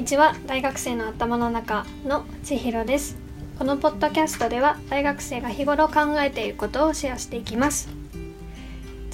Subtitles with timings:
[0.00, 0.34] にちは。
[0.46, 3.18] 大学生の頭の中の千尋です。
[3.58, 7.90] このポッドキャストでは大学生が日頃考えていることをシェアしていきます。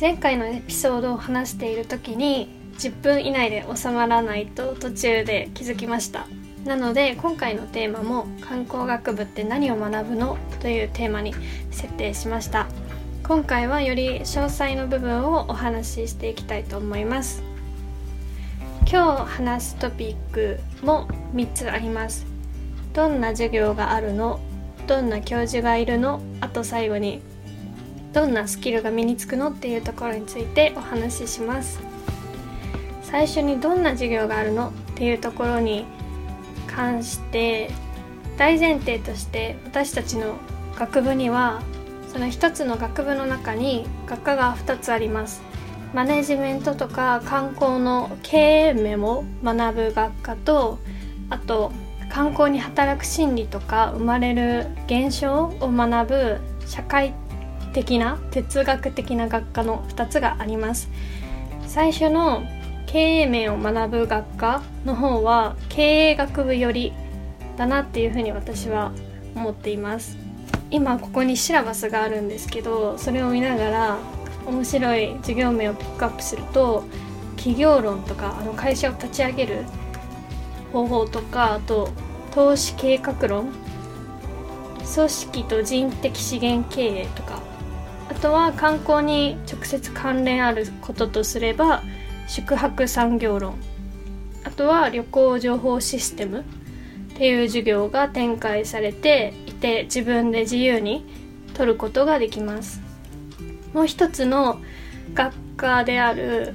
[0.01, 6.29] 前回のエピソードを話している時に10分以内で収まらないと途中で気づきました。
[6.65, 11.35] なので今回のテーマも観光学部って何を学ぶのというテーマに
[11.73, 12.69] 設定しました。
[13.25, 17.56] 今回はより詳細の部分をお話ししていきたいと思います。
[18.89, 22.25] 今日話すトピックも3つあります。
[22.95, 24.39] どんな授業があるの？
[24.87, 26.21] どんな教授がいるの？
[26.41, 27.21] あと最後に
[28.13, 29.51] どんなスキルが身につくの？
[29.51, 31.81] っていうところについてお話しします。
[33.03, 34.69] 最初にどんな授業があるの？
[34.69, 35.85] っていうところに
[36.69, 37.73] 関して
[38.39, 40.37] 大前提として私たちの
[40.79, 41.61] 学部には
[42.13, 45.43] その一つの学部の中に学科が2つあります。
[45.95, 48.37] マネジメントとか観光の経
[48.69, 50.79] 営面を学ぶ学科と
[51.31, 51.73] あと
[52.11, 57.15] 観光に働く心理とか生まれる現象を学ぶ社会
[57.73, 60.89] 的な哲学的な学科の2つがあります。
[61.67, 62.43] 最初の
[62.87, 66.93] 経営面を学ぶ学科の方は経営学部より
[67.57, 68.93] だなっていうふうに私は
[69.35, 70.17] 思っています。
[70.71, 73.99] 今ここにシラバスがあるんですけどそれを見ながら
[74.47, 76.85] 面白い授業名をピックアップすると
[77.37, 79.65] 企業論とかあの会社を立ち上げる
[80.73, 81.91] 方法とかあと
[82.33, 83.53] 投資計画論
[84.95, 87.43] 組織と人的資源経営とか
[88.09, 91.83] あとは観光に直接関連あることとすれば
[92.29, 93.57] 宿泊産業論
[94.45, 101.05] あとは旅行情報システムっていう授業が展開されていて自分で自由に
[101.55, 102.86] 取ることができます。
[103.77, 104.59] もう一つの
[105.13, 106.55] 学科である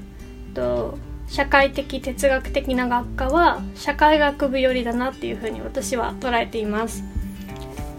[0.56, 7.04] と社会的哲学的な学科は社会学部寄りだなっていうふうに私は捉えています。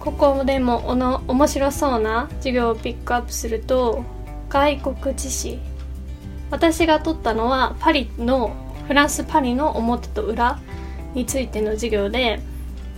[0.01, 4.03] ここでもおの面白そうな授業をピックアップすると
[4.49, 5.61] 外国知識。
[6.51, 8.57] 私が取ったのはパリの
[8.89, 10.59] フランス・パリの表と裏
[11.15, 12.41] についての授業で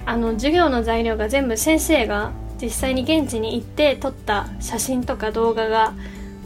[0.07, 5.93] あの授業の材料が全部先生が実際に現地に行って撮った写真とか動画が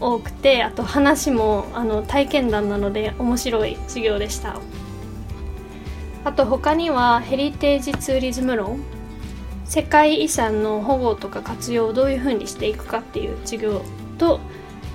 [0.01, 4.61] 多くてあと話もあの体験談なので面白い授業でした。
[6.25, 8.81] あと他にはヘリテージツーリズム論。
[9.65, 13.83] 世界遺産の保護とか活用をどういうふうにしていくかっていう授業
[14.17, 14.41] と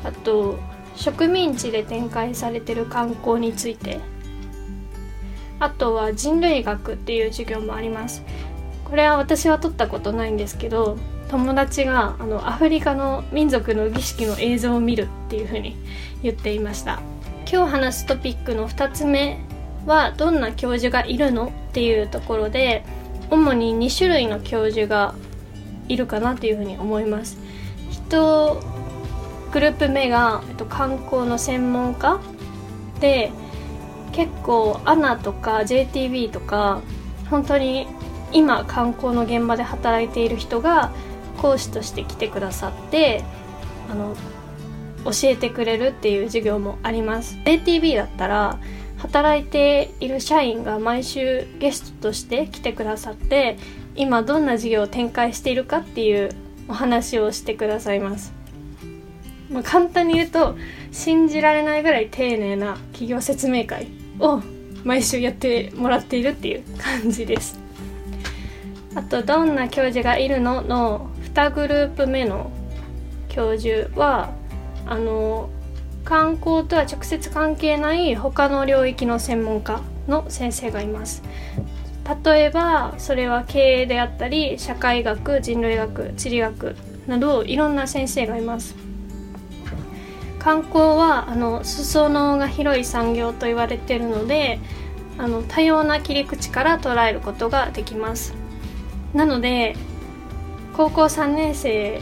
[0.04, 0.58] あと
[0.96, 4.00] 植民地で展開されてる観光について。
[5.60, 8.22] あとは人類学っていう授業もあります。
[8.86, 10.98] これは私は取ったことないんですけど
[11.30, 15.76] 友達があのアフリカの民族の儀式の映像を見るっていうふうに
[16.22, 17.02] 言っていました。
[17.52, 19.40] 今日話すトピックの2つ目
[19.86, 22.86] はどんな教授がいるのっていうところで
[23.30, 25.16] 主に2種類の教授が
[25.88, 27.38] いるかなというふうに思います。
[27.90, 28.62] 人
[29.52, 32.20] グループ目が、えっと、観光の専門家。
[33.00, 33.32] で
[34.14, 36.82] 結構アナとか JTB とか
[37.30, 37.88] 本当に
[38.34, 40.92] 今観光の現場で働いている人が
[41.38, 43.24] 講師として来てくださって
[43.90, 44.16] あの
[45.06, 47.38] 教えてくれるっていう授業もあります。
[47.46, 48.60] ATB だったら
[48.98, 53.58] 働いている社員が毎週ゲストとして来てくださって
[53.96, 56.30] 今どんな事業を展開しているかっていう
[56.70, 58.32] お話をしてくださいます、
[59.52, 60.56] まあ、簡単に言うと
[60.94, 63.88] 信じられないぐらい丁寧な企業説明会
[64.20, 64.42] を
[64.86, 67.63] 毎週やってもらっているっていう感じです。
[68.96, 72.52] あと「どんな教授がいるの?」の2グループ目の
[73.30, 74.32] 教授は
[74.86, 75.50] あの
[76.04, 81.24] 観光とは直接関係ない他の領域の専門家の先生がいます。
[82.26, 86.76] 例えばそれは経営であったり社会学人類学地理学
[87.08, 88.76] などいろんな先生がいます。
[90.38, 94.60] 観光はあの裾野が広い産業と言われているので
[95.18, 98.43] あの多様な切り口から捉えることができます。
[99.14, 99.76] なので
[100.76, 102.02] 高校3年生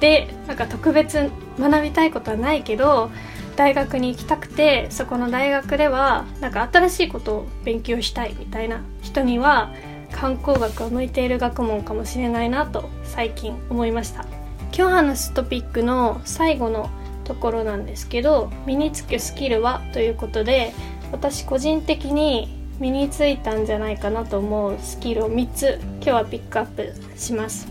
[0.00, 3.10] でなんか特別学びたいことはないけど
[3.56, 9.72] 大学に行きたくてそこの大学ではなんか新しいことを勉強したいみたいな人には
[10.12, 14.24] 観光学を向いている学問かもしれないなと最近思いました。
[14.72, 16.90] 今日話すトピックの最後の
[17.24, 20.72] ところなんですけど身につくスキルはということで
[21.12, 27.68] 私個人的に身についたんじゃないかなと思うスキルを3つ今日はピックアップします。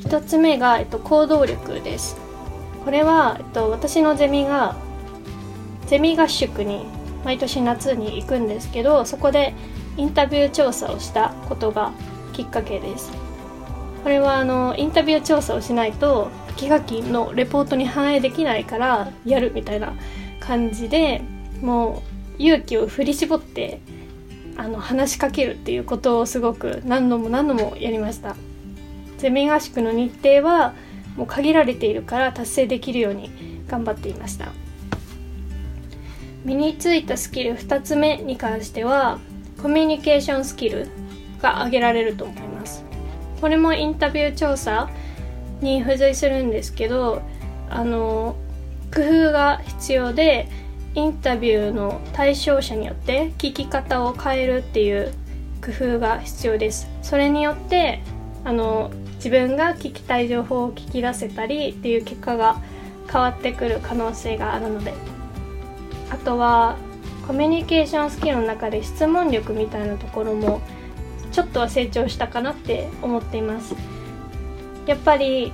[0.00, 2.16] 1つ目が、えっと、行動力です。
[2.84, 4.76] これは、えっと、私のゼミが
[5.86, 6.86] ゼミ合宿に
[7.24, 9.54] 毎年夏に行くんですけどそこで
[9.96, 11.92] インタビュー調査をしたことが
[12.32, 13.12] きっかけです。
[14.02, 19.94] これはあのインタビュー調査をしないと秋学期のレポートに反映できないからやるみたいな
[20.40, 21.22] 感じで
[21.62, 23.80] もう勇気を振り絞って
[24.56, 28.36] あの話しかけるっていうことをすごく何度も何度もやりました。
[29.18, 30.74] ゼミ合宿の日程は
[31.16, 33.30] もう限られているから達成できるように
[33.68, 34.52] 頑張っていました。
[36.44, 39.18] 身についたスキル2つ目に関しては
[39.62, 40.88] コミュニケーションスキル
[41.40, 42.84] が挙げられると思います。
[43.40, 44.90] これもインタビュー調査
[45.60, 47.22] に付随するんですけど
[47.70, 48.36] あの
[48.94, 50.48] 工夫が必要で
[50.94, 55.12] インタビューの対象者によって聞き方を変えるっていう
[55.64, 56.88] 工夫が必要です。
[57.02, 58.00] それによって
[58.44, 62.60] あの自分が聞きたい情報を聞き出せたりっていう結果が
[63.10, 64.92] 変わってくる可能性があるので。
[66.10, 66.76] あとは
[67.26, 70.60] コミュニケーションスキルの中で質問力みたいなところも
[71.32, 73.74] ちょっとは成長したかなって思っています。
[74.86, 75.52] やっぱり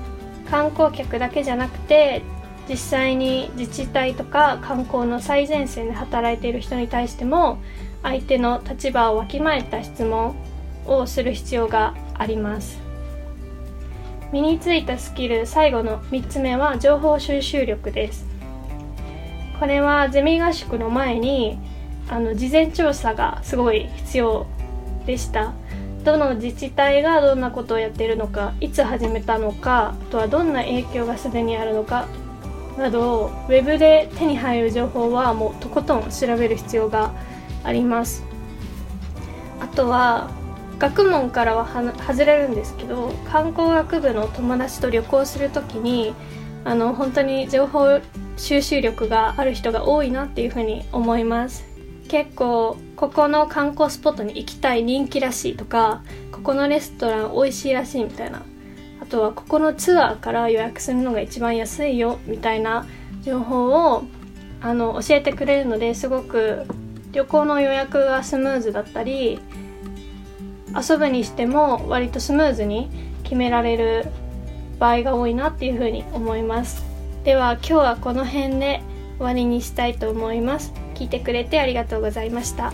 [0.51, 2.23] 観光客だけじゃなくて
[2.69, 7.59] 実際に自治体とか観光の最前線で働いている人に対しても
[8.03, 10.37] 相手の立場をわきまえた質問
[10.87, 12.79] をする必要があります。
[14.33, 18.25] 身についたスキル最後の3つ目は情報収集力です。
[19.59, 21.59] これはゼミ合宿の前に
[22.09, 24.47] あの事前調査がすごい必要
[25.07, 25.53] でした。
[26.05, 32.07] どの自治体がどんなことをやっているのかいつ始めたのかあとはどんな影響がすでにあるのか
[32.81, 37.13] などウェブで手に入る情報はもうとことん調べる必要が
[37.63, 38.25] あります。
[39.61, 40.31] あとは
[40.79, 46.15] 学問からは外れるんですけど観光学部の友達と旅行する時に
[46.65, 48.01] あの本当に情報
[48.39, 51.67] 収集力がある人が多いなっていうふうに思います。
[52.09, 58.43] 結構ここの観光スポットに行きたい人気らしいとかここのレストラン美味しいらしいみたいな
[59.11, 62.87] とはここのツアーから予約するのが一番安いよみたいな
[63.23, 64.05] 情報を
[64.63, 66.65] あの教えてくれるのですごく
[67.13, 69.41] 旅行の予約がスムーズだったり
[70.75, 72.89] 遊ぶにしても割とスムーズに
[73.25, 74.07] 決められる
[74.79, 76.85] 場合が多いなっていうふうに思います。
[77.25, 78.81] では今日はこの辺で
[79.19, 80.73] 終わりにしたいと思います。
[80.95, 82.73] 聞いてくれてありがとうございました。